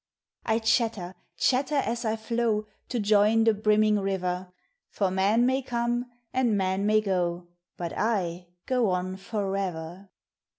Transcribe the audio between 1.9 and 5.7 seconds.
I flow To join the brimming river; For men may